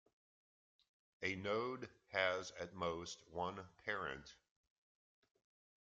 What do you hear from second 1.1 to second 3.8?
A node has at most one